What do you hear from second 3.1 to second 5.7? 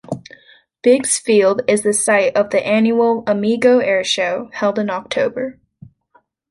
"Amigo Airshow", held in October.